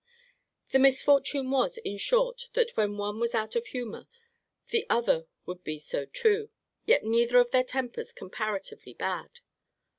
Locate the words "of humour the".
3.55-4.87